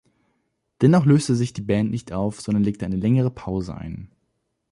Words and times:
Dennoch 0.81 1.05
löste 1.05 1.35
sich 1.35 1.53
die 1.53 1.61
Band 1.61 1.91
nicht 1.91 2.11
auf, 2.11 2.41
sondern 2.41 2.63
legte 2.63 2.87
eine 2.87 2.95
längere 2.95 3.29
Pause 3.29 3.75
ein. 3.77 4.09